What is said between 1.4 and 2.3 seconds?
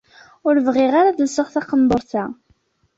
taqenduṛt-a.